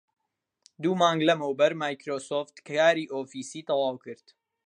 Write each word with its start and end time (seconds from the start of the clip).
دوو 0.81 0.93
مانگ 1.01 1.19
لەمەوبەر 1.29 1.71
مایکرۆسۆفت 1.81 2.55
کاری 2.67 3.11
ئۆفیسی 3.13 3.61
تەواو 3.67 3.95
کرد 4.03 4.25